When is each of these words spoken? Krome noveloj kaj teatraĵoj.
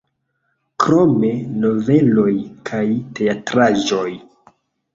Krome 0.83 1.29
noveloj 1.67 2.33
kaj 2.73 2.83
teatraĵoj. 3.23 4.09